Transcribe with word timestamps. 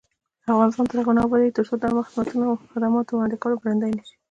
افغانستان 0.53 0.85
تر 0.87 0.97
هغو 0.99 1.11
نه 1.17 1.21
ابادیږي، 1.23 1.55
ترڅو 1.57 1.73
د 1.77 1.83
عامه 1.87 2.03
خدماتو 2.73 3.11
وړاندې 3.15 3.35
کول 3.41 3.53
ګړندی 3.61 3.89
نشي. 3.97 4.15